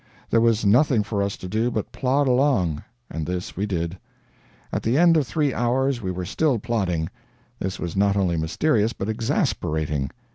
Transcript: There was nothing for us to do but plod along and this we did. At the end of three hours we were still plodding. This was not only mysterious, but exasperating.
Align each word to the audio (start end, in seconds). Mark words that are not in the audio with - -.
There 0.31 0.41
was 0.41 0.65
nothing 0.65 1.03
for 1.03 1.21
us 1.21 1.37
to 1.37 1.47
do 1.47 1.69
but 1.69 1.91
plod 1.91 2.27
along 2.27 2.81
and 3.07 3.23
this 3.27 3.55
we 3.55 3.67
did. 3.67 3.99
At 4.73 4.81
the 4.81 4.97
end 4.97 5.15
of 5.15 5.27
three 5.27 5.53
hours 5.53 6.01
we 6.01 6.09
were 6.09 6.25
still 6.25 6.57
plodding. 6.57 7.07
This 7.59 7.77
was 7.79 7.95
not 7.95 8.17
only 8.17 8.35
mysterious, 8.35 8.93
but 8.93 9.09
exasperating. 9.09 10.09